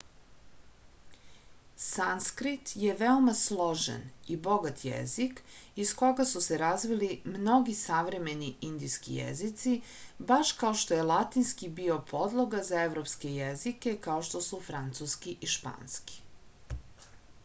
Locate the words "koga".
5.99-6.25